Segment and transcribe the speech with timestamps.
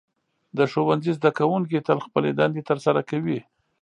[0.57, 3.39] د ښوونځي زده کوونکي تل خپلې دندې ترسره کوي.